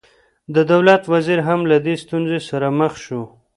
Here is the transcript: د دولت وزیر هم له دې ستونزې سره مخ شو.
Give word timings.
د 0.55 0.57
دولت 0.71 1.01
وزیر 1.13 1.39
هم 1.47 1.59
له 1.71 1.77
دې 1.85 1.95
ستونزې 2.03 2.39
سره 2.49 2.67
مخ 2.79 2.93
شو. 3.05 3.21